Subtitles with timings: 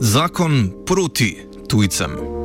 [0.00, 1.36] Zakon proti
[1.68, 2.35] tujcem.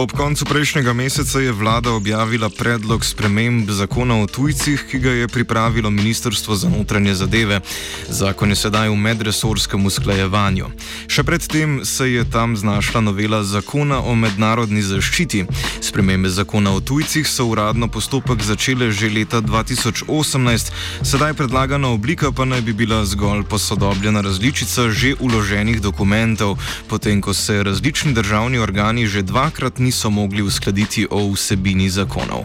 [0.00, 5.28] Ob koncu prejšnjega meseca je vlada objavila predlog sprememb zakona o tujcih, ki ga je
[5.28, 7.60] pripravilo Ministrstvo za notranje zadeve.
[8.08, 10.70] Zakon je sedaj v medresorskem usklajevanju.
[11.04, 15.44] Še predtem se je tam znašla novela zakona o mednarodni zaščiti.
[15.84, 20.72] Spremembe zakona o tujcih so uradno postopek začele že leta 2018,
[21.04, 26.56] sedaj predlagana oblika pa naj bi bila zgolj posodobljena različica že uloženih dokumentov,
[26.88, 32.44] potem ko se različni državni organi že dvakrat niso niso mogli uskladiti o vsebini zakonov.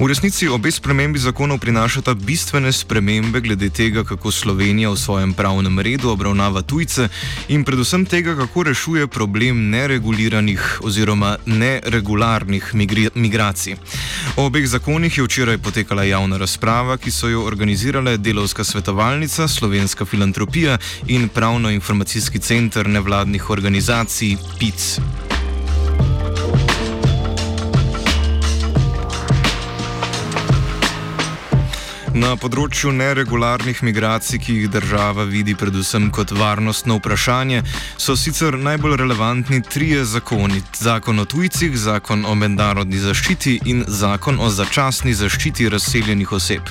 [0.00, 5.76] V resnici obe spremembi zakonov prinašata bistvene spremembe glede tega, kako Slovenija v svojem pravnem
[5.80, 7.08] redu obravnava tujce
[7.48, 12.72] in predvsem tega, kako rešuje problem nereguliranih oziroma neregularnih
[13.14, 13.76] migracij.
[14.36, 20.04] O obeh zakonih je včeraj potekala javna razprava, ki so jo organizirale Delovska svetovalnica, Slovenska
[20.04, 20.78] filantropija
[21.12, 25.29] in Pravno-informacijski center nevladnih organizacij PIC.
[32.20, 37.62] Na področju neregularnih migracij, ki jih država vidi predvsem kot varnostno vprašanje,
[37.96, 44.36] so sicer najbolj relevantni trije zakoni: zakon o tujcih, zakon o mednarodni zaščiti in zakon
[44.36, 46.68] o začasni zaščiti razseljenih oseb.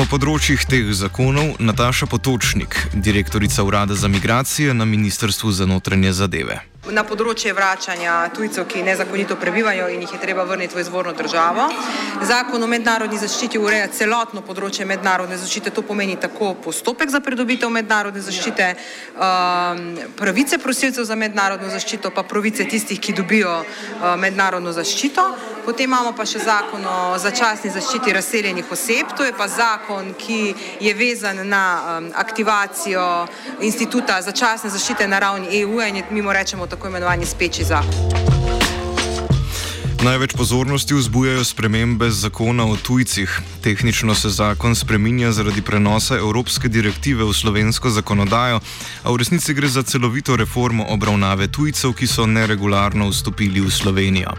[0.00, 6.62] O področjih teh zakonov Nataša Potočnik, direktorica Urada za migracije na Ministrstvu za notranje zadeve
[6.88, 11.66] na področje vračanja tujcev, ki nezakonito prebivajo in jih je treba vrniti v izvorno državo.
[12.24, 17.68] Zakon o mednarodni zaščiti ureja celotno področje mednarodne zaščite, to pomeni tako postopek za pridobitev
[17.70, 18.70] mednarodne zaščite,
[19.12, 19.84] um,
[20.16, 25.28] pravice prosilcev za mednarodno zaščito, pa pravice tistih, ki dobijo uh, mednarodno zaščito.
[25.70, 30.40] Potem imamo pa še zakon o začasni zaščiti razseljenih oseb, to je pa zakon, ki
[30.82, 33.06] je vezan na um, aktivacijo
[33.62, 38.39] instituta začasne zaščite na ravni EU in je, mimo rečemo, tako imenovani speči zakon.
[40.00, 43.40] Največ pozornosti vzbujajo spremembe zakona o tujcih.
[43.60, 48.60] Tehnično se zakon spreminja zaradi prenosa evropske direktive v slovensko zakonodajo,
[49.04, 54.32] a v resnici gre za celovito reformo obravnave tujcev, ki so neregularno vstopili v Slovenijo.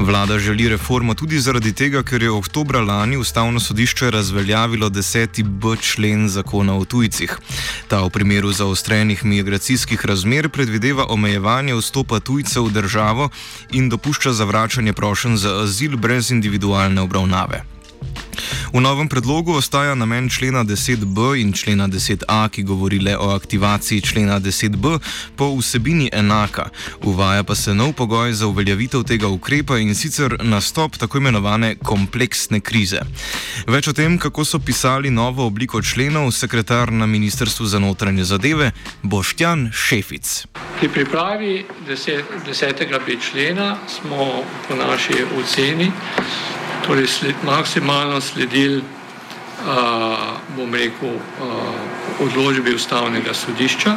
[0.00, 6.28] Vlada želi reformo tudi zaradi tega, ker je oktobra lani ustavno sodišče razveljavilo 10b člen
[6.28, 7.38] zakona o tujcih.
[7.88, 13.30] Ta v primeru zaostrenih migracijskih razmer predvideva omejevanje vstopa tujcev v državo
[13.70, 17.75] in dopušča zavračanje prošen za azil brez individualne obravnave.
[18.72, 24.00] V novem predlogu ostaja namen člena 10b in člena 10a, ki govori le o aktivaciji
[24.00, 24.98] člena 10b,
[25.36, 26.68] po vsebini enaka.
[27.02, 32.60] Uvaja pa se nov pogoj za uveljavitev tega ukrepa in sicer nastop tako imenovane kompleksne
[32.60, 33.00] krize.
[33.66, 38.70] Več o tem, kako so pisali novo obliko členov, sekretar na Ministrstvu za notranje zadeve
[39.02, 40.46] Boštjan Šefic.
[40.78, 45.92] Pri pripravi 10b člena smo po naši oceni
[46.86, 48.82] torej sled, maksimalno sledili,
[50.56, 53.96] bom rekel, uh, odločbi ustavnega sodišča,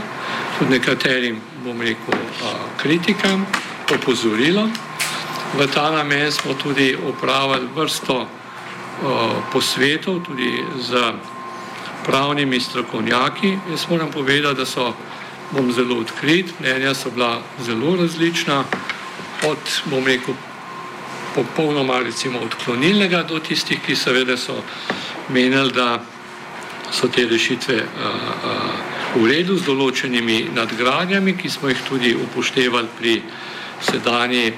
[0.59, 3.45] tudi nekaterim, bom rekel, uh, kritikam,
[3.93, 4.69] opozorilo.
[5.57, 8.27] V ta namen smo tudi upravili vrsto uh,
[9.53, 11.13] posvetov, tudi z
[12.05, 13.57] pravnimi strokovnjaki.
[13.71, 14.93] Jaz moram povedati, da so,
[15.51, 18.63] bom zelo odkrit, mnenja so bila zelo različna,
[19.45, 20.33] od, bom rekel,
[21.35, 24.61] popolnoma recimo odklonilnega do tistih, ki seveda so
[25.29, 25.99] menili, da
[26.91, 32.89] so te rešitve uh, uh, v redu z določenimi nadgradnjami, ki smo jih tudi upoštevali
[32.97, 33.21] pri
[33.81, 34.53] sedanji,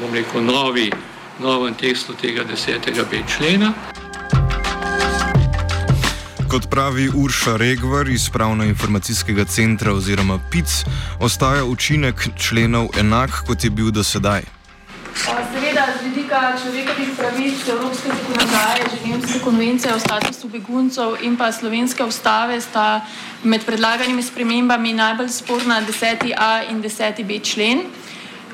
[0.00, 0.90] bom rekel, novi,
[1.40, 3.72] novem tekstu tega desetega B člena.
[6.46, 10.84] Kot pravi Urša Regvar iz Pravno-informacijskega centra oziroma PIC,
[11.20, 14.55] ostaja učinek členov enak, kot je bil do sedaj.
[16.36, 23.00] Vidika človekovih pravic, Evropske zakonodaje, Ženevske konvencije o statusu beguncev in pa slovenske ustave sta
[23.42, 27.80] med predlaganimi spremembami najbolj sporna 10a in 10b člen.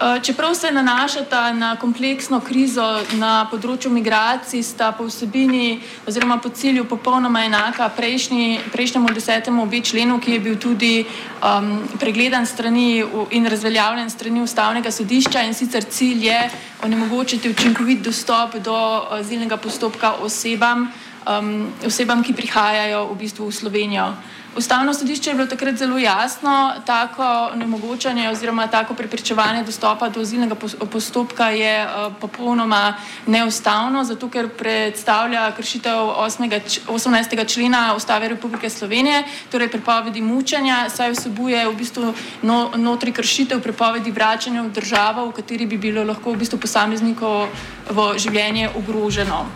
[0.03, 2.83] Eh, čeprav se nanašata na kompleksno krizo
[3.13, 5.79] na področju migracij, sta po vsebini
[6.11, 11.71] oziroma po cilju popolnoma enaka prejšnji, prejšnjemu desetemu obe členu, ki je bil tudi um,
[12.03, 16.41] pregledan strani in razveljavljen strani ustavnega sodišča in sicer cilj je
[16.83, 18.75] onemogočiti učinkovit dostop do
[19.21, 20.89] azilnega postopka osebam,
[21.27, 24.13] um, osebam, ki prihajajo v bistvu v Slovenijo.
[24.57, 30.55] Ustavno sodišče je bilo takrat zelo jasno, tako nemogočanje oziroma tako preprečevanje dostopa do azilnega
[30.93, 32.95] postopka je uh, popolnoma
[33.27, 36.61] neustavno, zato ker predstavlja kršitev 8.
[36.89, 37.53] 18.
[37.55, 44.11] člena Ustave Republike Slovenije, torej prepovedi mučenja, saj vsebuje v bistvu no, notri kršitev prepovedi
[44.11, 49.47] vračanja v državo, v kateri bi bilo lahko v bistvu posameznikovo življenje ogroženo.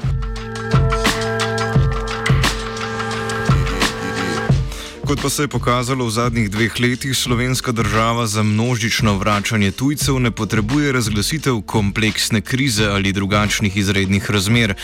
[5.07, 10.19] Kot pa se je pokazalo v zadnjih dveh letih, slovenska država za množično vračanje tujcev
[10.19, 14.75] ne potrebuje razglasitev kompleksne krize ali drugačnih izrednih razmer.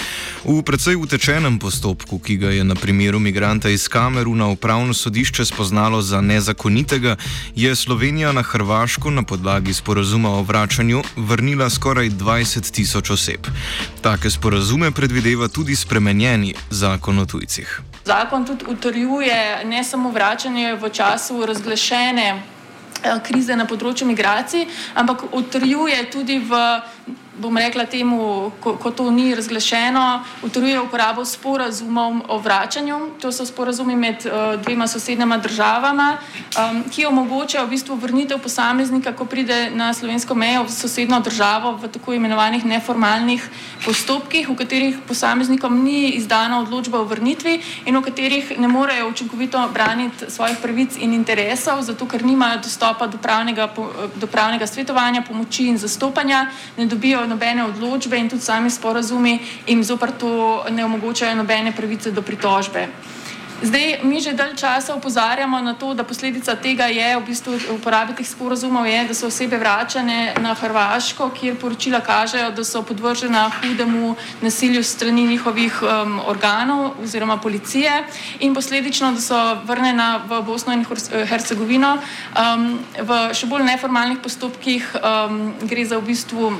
[0.45, 6.03] V precej utečenem postopku, ki ga je na primeru migranta iz Kameruna upravno sodišče spoznalo
[6.03, 7.17] za nezakonitega,
[7.55, 13.47] je Slovenija na Hrvaško na podlagi sporazuma o vračanju vrnila skoraj 20 tisoč oseb.
[14.01, 17.83] Take sporazume predvideva tudi spremenjeni zakon o tujcih.
[18.05, 25.29] Zakon tudi utrjuje ne samo vračanje v času razglašene eh, krize na področju migracij, ampak
[25.33, 26.59] utrjuje tudi v
[27.39, 32.99] bom rekla temu, ko, ko to ni razglašeno, utrjuje uporabo sporazumov o vračanju.
[33.21, 39.15] To so sporazumi med uh, dvema sosednjama državama, um, ki omogočajo v bistvu vrnitev posameznika,
[39.17, 43.49] ko pride na slovensko mejo v sosedno državo v tako imenovanih neformalnih
[43.85, 49.69] postopkih, v katerih posameznikom ni izdana odločba o vrnitvi in v katerih ne morejo učinkovito
[49.73, 53.73] braniti svojih pravic in interesov, zato ker nimajo dostopa do pravnega,
[54.15, 56.47] do pravnega svetovanja, pomoči in zastopanja,
[56.77, 62.11] ne dobijo nobene odločbe in tudi sami sporazumi jim zopr to ne omogočajo nobene pravice
[62.11, 62.89] do pritožbe.
[63.63, 68.11] Zdaj, mi že dalj časa upozarjamo na to, da posledica tega je, v bistvu uporabe
[68.11, 73.47] teh sporozumov je, da so osebe vračane na Hrvaško, kjer poročila kažejo, da so podvržena
[73.63, 78.03] hudemu nasilju strani njihovih um, organov oziroma policije
[78.41, 80.83] in posledično, da so vrnjena v Bosno in
[81.31, 86.51] Hercegovino um, v še bolj neformalnih postopkih, um, gre za v bistvu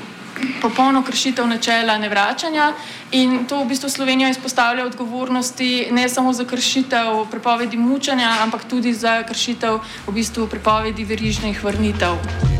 [0.61, 2.73] popolno kršitev načela nevračanja
[3.11, 8.93] in to v bistvu Slovenijo izpostavlja odgovornosti ne samo za kršitev prepovedi mučanja, ampak tudi
[8.93, 12.52] za kršitev v bistvu prepovedi verižnih vrnitev.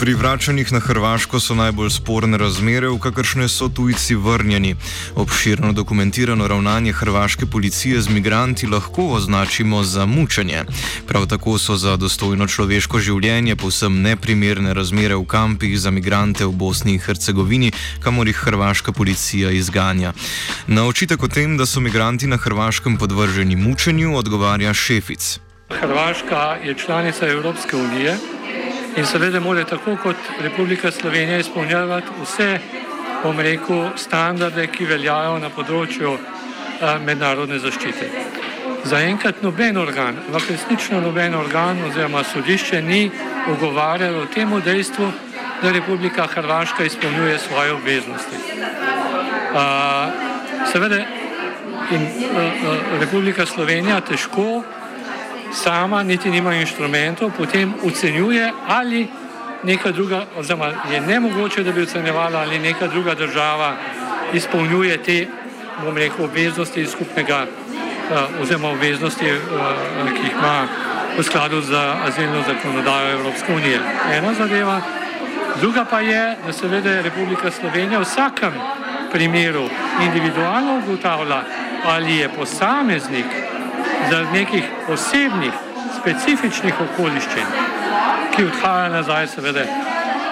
[0.00, 4.76] Pri vračanjih na Hrvaško so najbolj sporne razmere, v kakršne so tujci vrnjeni.
[5.14, 10.64] Obširno dokumentirano ravnanje hrvaške policije z migranti lahko označimo za mučenje.
[11.06, 16.56] Prav tako so za dostojno človeško življenje povsem neprimerne razmere v kampih za migrante v
[16.56, 20.14] Bosni in Hercegovini, kamor jih hrvaška policija izganja.
[20.66, 25.38] Na očitek o tem, da so migranti na Hrvaškem podvrženi mučenju, odgovarja šefic.
[25.70, 28.16] Hrvaška je članica Evropske unije
[28.96, 32.58] in seveda mora tako kot Republika Slovenija izpolnjevati vse,
[33.22, 38.08] bom rekel, standarde, ki veljajo na področju a, mednarodne zaščite.
[38.88, 43.10] Zaenkrat noben organ, lahko resnično noben organ oziroma sodišče ni
[43.52, 45.12] ugovarjalo temu dejstvu,
[45.62, 48.36] da Republika Hrvaška izpolnjuje svoje obveznosti.
[49.54, 49.64] A,
[50.72, 51.02] seveda
[51.90, 54.62] in a, a, Republika Slovenija težko
[55.52, 59.08] sama niti nima inštrumentov, potem ocenjuje ali
[59.64, 63.76] neka druga, oziroma je nemogoče, da bi ocenjevala ali neka druga država
[64.32, 65.26] izpolnjuje te,
[65.84, 70.66] bom rekel, obveznosti skupnega, uh, oziroma obveznosti, uh, ki jih ima
[71.18, 71.74] v skladu z
[72.06, 73.80] azilno zakonodajo Evropske unije.
[74.12, 74.80] Ena zadeva,
[75.60, 78.52] druga pa je, da seveda Republika Slovenija v vsakem
[79.12, 79.68] primeru
[80.02, 81.42] individualno ugotavlja,
[81.84, 83.49] ali je posameznik
[84.10, 85.52] zaradi nekih osebnih,
[86.00, 87.54] specifičnih okoliščin,
[88.34, 89.64] ki odhajajo nazaj, seveda,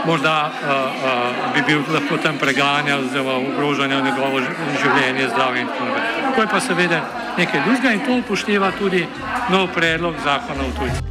[0.06, 4.40] morda uh, uh, bi bil lahko tam preganjan, oziroma ogrožanje njegovo
[4.82, 6.32] življenje, zdravje in tako naprej.
[6.37, 7.02] To je pa seveda
[7.38, 9.06] nekaj drugega in to upošteva tudi
[9.50, 11.08] nov predlog zakona o tujcih.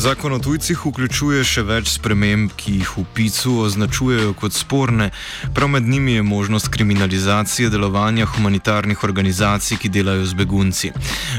[0.00, 5.10] Zakon o tujcih vključuje še več sprememb, ki jih v PIC-u označujejo kot sporne.
[5.52, 10.92] Prav med njimi je možnost kriminalizacije delovanja humanitarnih organizacij, ki delajo z begunci.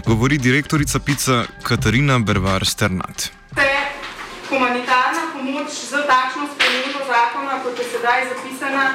[0.06, 3.32] Govori direktorica PIC-a Katarina Bervar Sternat.
[4.52, 8.86] Humanitarna pomoč z takšno spremembo zakona, kot je sedaj zapisana,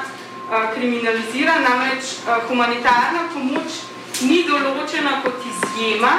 [0.77, 1.59] kriminalizira.
[1.67, 2.15] Namreč
[2.47, 3.83] humanitarna pomoč
[4.23, 6.13] ni določena kot izjema,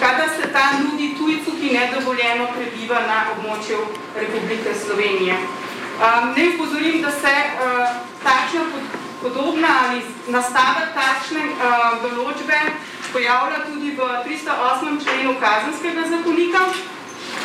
[0.00, 3.78] kadar se ta nudi tujcu, ki nedovoljeno prebiva na območju
[4.16, 5.34] Republike Slovenije.
[5.34, 7.88] Um, ne upozorim, da se uh,
[8.22, 8.62] takšna
[9.22, 12.58] podobna ali nastavek takšne uh, določbe
[13.12, 14.98] pojavlja tudi v 308.
[15.04, 16.66] členu kazenskega zakonika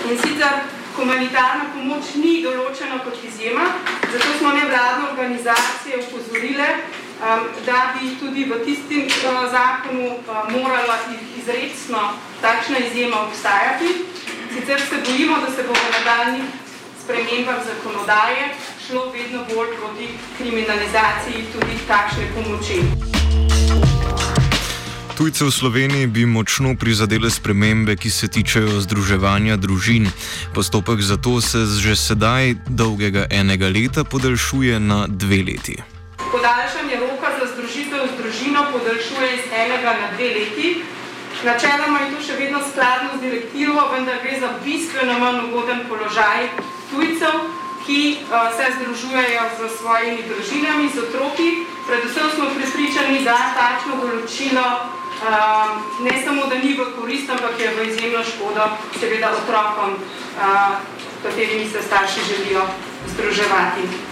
[0.10, 0.64] in sicer
[0.98, 3.68] humanitarna pomoč ni določena kot izjema,
[4.12, 6.68] zato smo nevladne organizacije upozorile,
[7.66, 10.98] da bi tudi v tistim uh, zakonu uh, morala
[11.38, 12.02] izredno
[12.42, 13.90] takšna izjema obstajati.
[14.54, 16.48] Sicer se bojimo, da se bo v nadaljnih
[17.04, 18.56] spremembah zakonodaje
[18.88, 20.08] šlo vedno bolj proti
[20.38, 22.78] kriminalizaciji tudi takšne pomoči.
[25.20, 30.08] Tujce v Sloveniji bi močno prizadele spremembe, ki se tičejo združevanja družin.
[30.56, 35.76] Postopek za to se že sedaj dolgega enega leta podaljšuje na dve leti.
[36.32, 40.84] Podaljšanje roka za združitev z družino podaljšuje iz enega na dve leti.
[41.44, 46.50] Načeloma je to še vedno skladno z direktivo, vendar gre za bistveno manj ugoden položaj
[46.92, 47.40] tujcev,
[47.86, 51.50] ki uh, se združujejo z svojimi družinami, z otroki.
[51.88, 57.74] Predvsem smo pripričani, da takšno določilo uh, ne samo, da ni v korist, ampak je
[57.80, 58.70] v izjemno škodo
[59.00, 60.78] seveda otrokom, uh,
[61.24, 62.68] katerimi se starši želijo
[63.16, 64.09] združevati.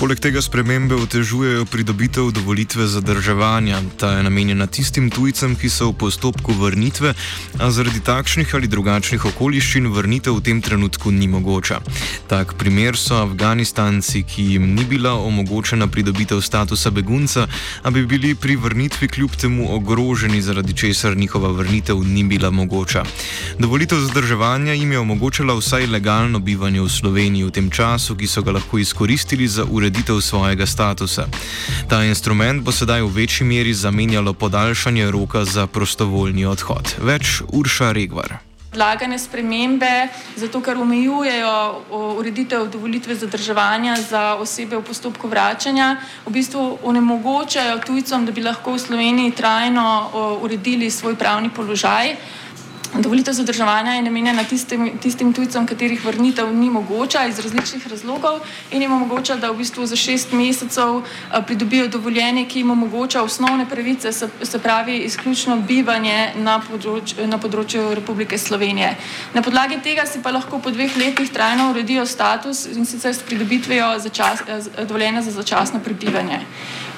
[0.00, 3.82] Poleg tega spremembe otežujejo pridobitev dovolitve zadrževanja.
[4.00, 7.12] Ta je namenjena tistim tujcem, ki so v postopku vrnitve,
[7.60, 11.82] a zaradi takšnih ali drugačnih okoliščin vrnitev v tem trenutku ni mogoča.
[12.32, 17.44] Tak primer so Afganistanci, ki jim ni bila omogočena pridobitev statusa begunca,
[17.84, 23.04] a bi bili pri vrnitvi kljub temu ogroženi, zaradi česar njihova vrnitev ni bila mogoča.
[23.58, 28.40] Dovolitev zadrževanja jim je omogočala vsaj legalno bivanje v Sloveniji v tem času, ki so
[28.42, 31.26] ga lahko izkoristili za ureditev ureditev svojega statusa.
[31.88, 36.94] Ta instrument bo sedaj v večji meri zamenjalo podaljšanje roka za prostovoljni odhod.
[37.02, 38.38] Več Urša Regvar.
[38.70, 40.06] Lagane spremembe,
[40.36, 41.82] zato ker omejujejo
[42.22, 48.76] ureditev dovolitve zadrževanja za osebe v postopku vračanja, v bistvu onemogočajo tujcem, da bi lahko
[48.76, 52.14] v Sloveniji trajno uredili svoj pravni položaj.
[52.98, 58.82] Dovolitev zadrževanja je namenjena tistim, tistim tujcem, katerih vrnitev ni mogoča iz različnih razlogov in
[58.82, 61.02] jim omogoča, da v bistvu za šest mesecev
[61.46, 67.38] pridobijo dovoljenje, ki jim omogoča osnovne pravice, se, se pravi izključno bivanje na, področ, na
[67.38, 68.96] področju Republike Slovenije.
[69.34, 73.22] Na podlagi tega si pa lahko po dveh letih trajno uredijo status in sicer s
[73.22, 74.42] pridobitvijo začas,
[74.82, 76.42] dovoljenja za začasno prebivanje.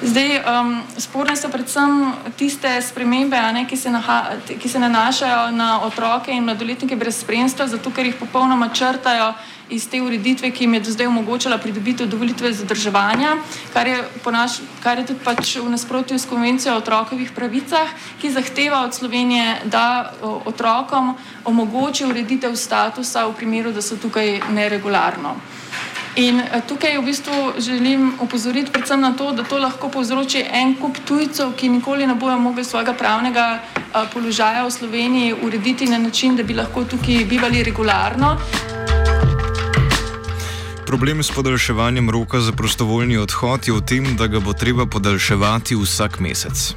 [0.03, 5.82] Zdaj, um, sporne so predvsem tiste spremembe, ne, ki, se naha, ki se nanašajo na
[5.85, 9.33] otroke in mladoletnike brez spremstva, zato ker jih popolnoma črtajo
[9.69, 13.37] iz te ureditve, ki jim je do zdaj omogočala pridobitev dovolitve zadrževanja,
[13.73, 13.97] kar je,
[14.31, 17.89] naš, kar je tudi pač v nasprotju s konvencijo o otrokovih pravicah,
[18.21, 20.13] ki zahteva od Slovenije, da
[20.45, 25.35] otrokom omogoči ureditev statusa v primeru, da so tukaj neregularno.
[26.15, 30.75] In eh, tukaj v bistvu želim opozoriti predvsem na to, da to lahko povzroči en
[30.77, 35.97] kup tujcev, ki nikoli ne bojo mogli svojega pravnega eh, položaja v Sloveniji urediti na
[35.97, 38.37] način, da bi lahko tukaj bivali regularno.
[40.85, 45.75] Problem s podaljševanjem roka za prostovoljni odhod je v tem, da ga bo treba podaljševati
[45.75, 46.75] vsak mesec.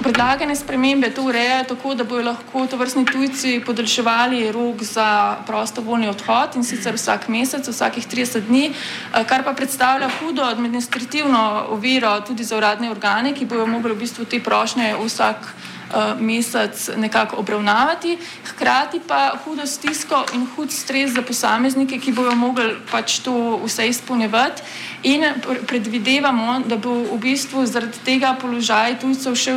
[0.00, 6.08] Predlagane spremembe to urejajo tako, da bodo lahko to vrstni tujci podaljševali rok za prostovoljni
[6.08, 12.20] odhod in sicer vsak mesec, vsakih 30 dni, eh, kar pa predstavlja hudo administrativno oviro
[12.20, 15.52] tudi za uradne organe, ki bodo mogli v bistvu te prošnje vsak.
[15.90, 22.34] Eh, mesec nekako obravnavati, hkrati pa hudo stisko in hud stres za posameznike, ki bojo
[22.34, 24.62] mogli pač to vse izpolnjevati.
[25.02, 25.24] In
[25.66, 29.56] predvidevamo, da bo v bistvu zaradi tega položaj tujcev še,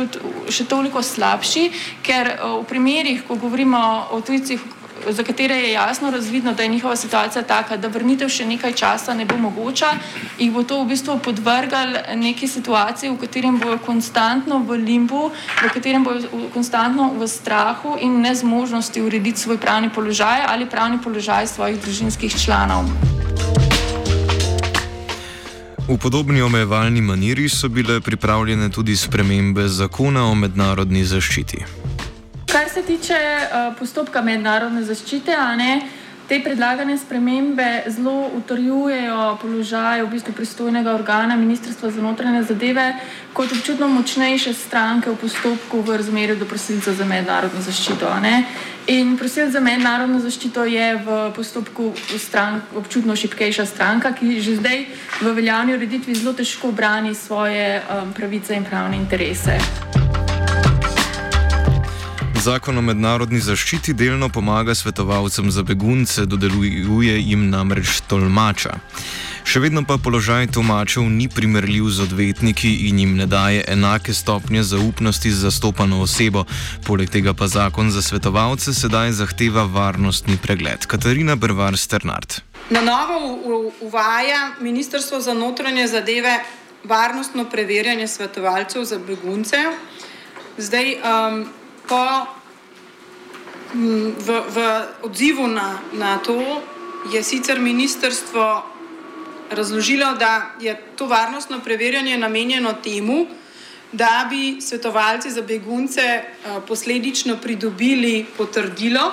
[0.50, 1.70] še toliko slabši,
[2.02, 4.58] ker eh, v primerih, ko govorimo o tujcih,
[5.10, 9.14] za katere je jasno razvidno, da je njihova situacija taka, da vrnitev še nekaj časa
[9.14, 9.92] ne bo mogoča,
[10.38, 15.30] jih bo to v bistvu podvrgal neki situaciji, v katerem bojo konstantno v limbu,
[15.62, 21.46] v katerem bojo konstantno v strahu in nezmožnosti urediti svoj pravni položaj ali pravni položaj
[21.46, 22.88] svojih družinskih članov.
[25.88, 31.93] V podobni omejevalni maniri so bile pripravljene tudi spremembe zakona o mednarodni zaščiti.
[32.74, 35.74] Se tiče uh, postopka mednarodne zaščite, ne,
[36.26, 42.88] te predlagane spremembe zelo utrjujejo položaj v bistvu pristojnega organa Ministrstva za notranje zadeve
[43.32, 48.10] kot občutno močnejše stranke v postopku v razmerju do prosilca za mednarodno zaščito.
[48.22, 48.42] Ne.
[48.90, 54.86] In prosilec za mednarodno zaščito je v postopku strank, občutno šipkejša stranka, ki že zdaj
[55.20, 59.62] v veljavni ureditvi zelo težko brani svoje um, pravice in pravne interese.
[62.44, 68.74] Zakon o mednarodni zaščiti delno pomaga svetovalcem za begunce, dodeluje jim namreč tolmača.
[69.48, 74.66] Še vedno pa položaj tolmačev ni primerljiv z odvetniki in jim ne daje enake stopnje
[74.74, 76.44] zaupnosti z zastopano osebo.
[76.84, 80.84] Poleg tega pa zakon za svetovalce sedaj zahteva varnostni pregled.
[80.84, 82.42] Katarina Brvar Sternard.
[82.68, 86.38] Na novo uvaja Ministrstvo za notranje zadeve
[86.84, 89.64] varnostno preverjanje svetovalcev za begunce.
[90.60, 91.44] Zdaj, um,
[91.88, 92.26] po,
[94.18, 94.56] v, v
[95.02, 96.38] odzivu na, na to
[97.12, 98.62] je sicer ministrstvo
[99.50, 103.26] razložilo, da je to varnostno preverjanje namenjeno temu,
[103.92, 106.22] da bi svetovalci za begunce
[106.66, 109.12] posledično pridobili potrdilo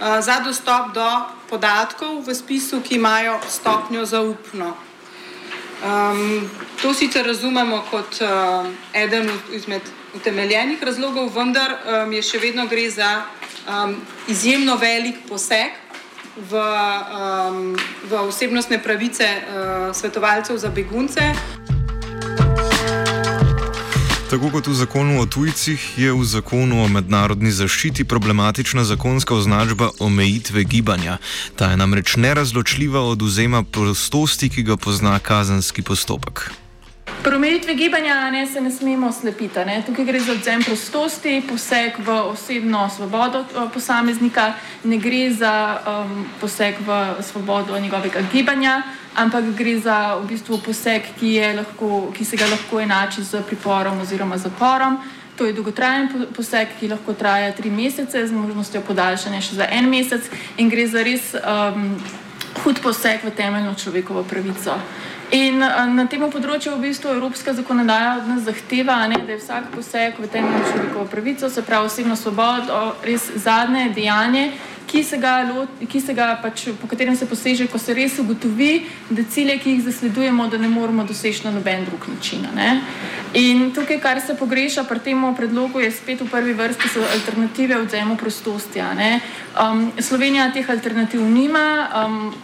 [0.00, 1.06] za dostop do
[1.50, 4.74] podatkov v spisu, ki imajo stopnjo zaupno.
[5.84, 6.50] Um,
[6.82, 9.82] to sicer razumemo kot uh, eden izmed
[10.14, 13.10] utemeljenih razlogov, vendar um, je še vedno gre za
[13.68, 13.96] um,
[14.28, 15.76] izjemno velik poseg
[16.36, 17.76] v, um,
[18.08, 21.34] v osebnostne pravice uh, svetovalcev za begunce.
[24.34, 29.92] Tako kot v zakonu o tujcih, je v zakonu o mednarodni zaščiti problematična zakonska označba
[30.02, 31.20] omejitve gibanja.
[31.54, 36.50] Ta je namreč nerazločljiva od vzema prostosti, ki ga pozna kazenski postopek.
[37.24, 39.64] Pri omejitvi gibanja ne, se ne smemo slepiti.
[39.64, 39.82] Ne.
[39.86, 44.52] Tukaj gre za odzem prostosti, poseg v osebno svobodo posameznika,
[44.84, 48.82] ne gre za um, poseg v svobodo njegovega gibanja,
[49.16, 54.00] ampak gre za v bistvu poseg, ki, lahko, ki se ga lahko enači z priporom
[54.04, 55.00] oziroma zaporom.
[55.38, 59.88] To je dolgotrajen poseg, ki lahko traja tri mesece, z možnostjo podaljšanja še za en
[59.88, 60.28] mesec,
[60.60, 61.96] in gre za res um,
[62.64, 64.76] hud poseg v temeljno človekovo pravico.
[65.34, 69.72] In na tem področju v bistvu evropska zakonodaja od nas zahteva, ne, da je vsak
[69.74, 74.44] poseg v temeljno človekovo pravico, se pravi osebno svobodo, res zadnje dejanje,
[74.86, 75.40] ki se ga,
[75.90, 79.74] ki se ga pač, po katerem se poseže, ko se res ugotovi, da cilje, ki
[79.74, 82.46] jih zasledujemo, da ne moremo doseči na noben drug način.
[82.54, 82.70] Ne.
[83.34, 87.80] In tukaj, kar se pogreša pri tem predlogu, je spet v prvi vrsti so alternative
[87.82, 88.84] odzemu prostosti.
[89.58, 91.90] Um, Slovenija teh alternativ nima.
[91.90, 92.34] Um,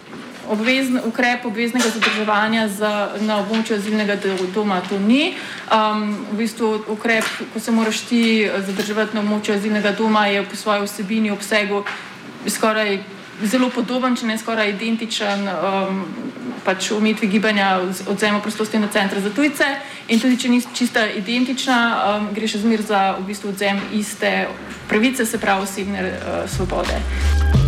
[0.51, 4.19] obvezn, ukrep obveznega zadrževanja za, na območju azilnega
[4.55, 5.35] doma to ni.
[5.71, 8.23] Um, v bistvu ukrep, ko se moraš ti
[8.67, 11.85] zadrževati na območju azilnega doma, je po svoji vsebini, obsegu
[12.47, 12.99] skoraj
[13.43, 16.03] zelo podoben, če ne skoraj identičen um,
[16.65, 17.71] pač umetvi gibanja
[18.11, 19.65] odzema prostosti na centre za tujce.
[20.09, 21.79] In tudi, če ni čista identična,
[22.19, 24.49] um, gre še zmer za v bistvu odzem iste
[24.91, 27.60] pravice, se pravi osebne uh, svobode.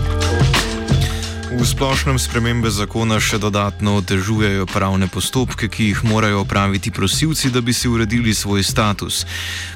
[1.53, 7.61] V splošnem spremembe zakona še dodatno otežujejo pravne postopke, ki jih morajo opraviti prosilci, da
[7.61, 9.23] bi si uredili svoj status.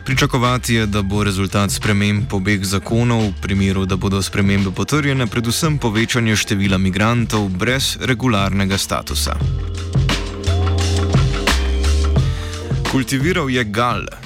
[0.04, 5.78] Pričakovati je, da bo rezultat sprememb pobeg zakonov, v primeru, da bodo spremembe potrjene, predvsem
[5.78, 9.36] povečanje števila migrantov brez regularnega statusa.
[12.90, 14.25] Kultiviral je gal.